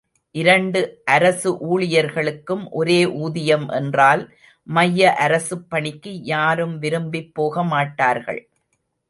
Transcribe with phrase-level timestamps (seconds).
[0.31, 1.01] இரண்டு
[1.05, 4.23] அரசு ஊழியர்களுக்கும் ஒரே ஊதியம் என்றால்
[4.67, 8.41] மைய அரசுப் பணிக்கு யாரும் விரும்பிப் போகமாட்டார்கள்.